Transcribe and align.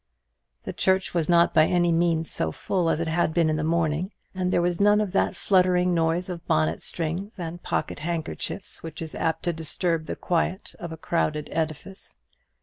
The 0.63 0.73
church 0.73 1.13
was 1.13 1.29
not 1.29 1.53
by 1.53 1.67
any 1.67 1.91
means 1.91 2.31
so 2.31 2.51
full 2.51 2.89
as 2.89 2.99
it 2.99 3.07
had 3.07 3.35
been 3.35 3.51
in 3.51 3.55
the 3.55 3.63
morning; 3.63 4.13
and 4.33 4.49
there 4.51 4.59
was 4.59 4.81
none 4.81 4.99
of 4.99 5.11
that 5.11 5.35
fluttering 5.35 5.93
noise 5.93 6.27
of 6.27 6.43
bonnet 6.47 6.81
strings 6.81 7.37
and 7.37 7.61
pocket 7.61 7.99
handkerchiefs 7.99 8.81
which 8.81 8.99
is 8.99 9.13
apt 9.13 9.43
to 9.43 9.53
disturb 9.53 10.07
the 10.07 10.15
quiet 10.15 10.73
of 10.79 10.91
a 10.91 10.97
crowded 10.97 11.49
edifice. 11.51 12.15